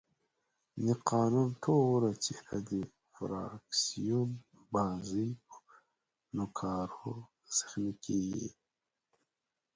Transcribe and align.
د 0.85 0.87
قانون 1.09 1.49
ټوله 1.63 2.09
څېره 2.23 2.57
د 2.69 2.71
فراکسیون 3.13 4.29
بازۍ 4.73 5.29
په 5.47 5.57
نوکارو 6.35 7.13
زخمي 7.55 7.93
کېږي. 8.05 8.49